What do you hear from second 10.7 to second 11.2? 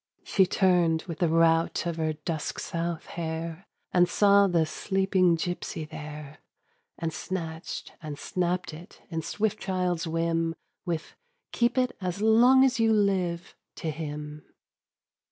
With